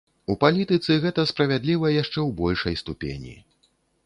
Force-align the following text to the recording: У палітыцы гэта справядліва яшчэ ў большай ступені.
У 0.33 0.35
палітыцы 0.43 0.97
гэта 1.03 1.25
справядліва 1.31 1.93
яшчэ 2.01 2.15
ў 2.15 2.29
большай 2.41 2.75
ступені. 2.83 3.37